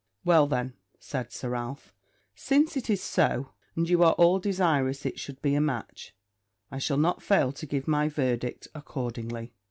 'Well, 0.25 0.47
then,' 0.47 0.73
said 0.97 1.31
Sir 1.31 1.49
Ralph, 1.49 1.93
'since 2.33 2.75
it 2.75 2.89
is 2.89 3.03
so, 3.03 3.51
and 3.75 3.87
you 3.87 4.01
are 4.01 4.13
all 4.13 4.39
desirous 4.39 5.05
it 5.05 5.19
should 5.19 5.39
be 5.43 5.53
a 5.53 5.61
match, 5.61 6.15
I 6.71 6.79
shall 6.79 6.97
not 6.97 7.21
fail 7.21 7.51
to 7.51 7.67
give 7.67 7.87
my 7.87 8.09
verdict 8.09 8.67
accordingly.' 8.73 9.53